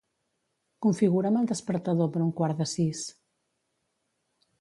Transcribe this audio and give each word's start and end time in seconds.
Configura'm 0.85 1.37
el 1.41 1.49
despertador 1.51 2.09
per 2.15 2.23
un 2.29 2.31
quart 2.39 2.63
de 2.63 2.67
sis. 2.73 3.05